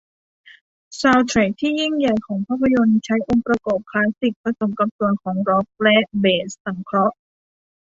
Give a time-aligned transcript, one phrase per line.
[0.99, 7.15] ซาวด์แทร็กที่ยิ่งใหญ่ของภาพยนตร์ใช้องค์ประกอบคลาสสิคผสมกับส่วนของร็อคและเบสสังเคราะห์